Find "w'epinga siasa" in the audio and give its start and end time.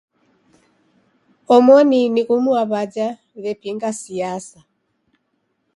3.41-4.59